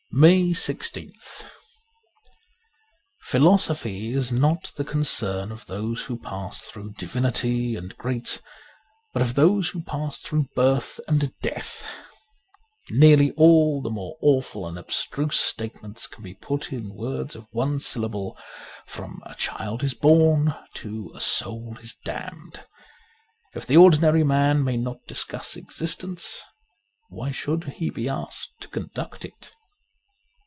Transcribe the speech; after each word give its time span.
''148 0.21 1.05
MAY 1.05 1.09
1 1.13 1.15
6th 1.15 1.51
PHILOSOPHY 3.23 4.11
is 4.13 4.33
not 4.33 4.73
the 4.75 4.83
concern 4.83 5.53
of 5.53 5.65
those 5.67 6.03
who 6.03 6.19
pass 6.19 6.59
through 6.59 6.91
Divinity 6.91 7.77
and 7.77 7.95
Greats, 7.97 8.41
but 9.13 9.21
of 9.21 9.35
those 9.35 9.69
who 9.69 9.81
pass 9.81 10.17
through 10.17 10.49
birth 10.53 10.99
and 11.07 11.33
death. 11.39 11.89
Nearly 12.91 13.31
all 13.31 13.81
the 13.81 13.89
more 13.89 14.17
awful 14.19 14.67
and 14.67 14.77
abstruse 14.77 15.39
statements 15.39 16.07
can 16.07 16.23
be 16.25 16.33
put 16.33 16.73
in 16.73 16.93
words 16.93 17.33
of 17.33 17.47
one 17.51 17.79
syllable, 17.79 18.37
from 18.85 19.21
'A 19.25 19.35
child 19.35 19.81
is 19.81 19.93
born' 19.93 20.53
to' 20.73 21.09
A 21.15 21.21
soul 21.21 21.77
is 21.81 21.95
damned.' 22.03 22.65
If 23.55 23.65
the 23.65 23.77
ordinary 23.77 24.25
man 24.25 24.61
may 24.61 24.75
not 24.75 25.07
discuss 25.07 25.55
existence, 25.55 26.41
why 27.07 27.31
should 27.31 27.63
he 27.63 27.89
be 27.89 28.09
asked 28.09 28.55
to 28.59 28.67
conduct 28.67 29.23
it 29.23 29.53